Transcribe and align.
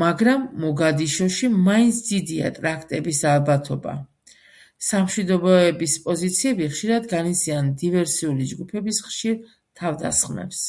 მაგრამ 0.00 0.44
მოგადიშოში 0.62 1.50
მაინც 1.66 1.98
დიდია 2.06 2.52
ტერაქტების 2.60 3.20
ალბათობა, 3.32 3.94
სამშვიდობოების 4.90 6.00
პოზიციები 6.08 6.72
ხშირად 6.76 7.12
განიცდიან 7.14 7.72
დივერსიული 7.86 8.52
ჯგუფების 8.54 9.06
ხშირ 9.10 9.42
თავდასხმებს. 9.82 10.68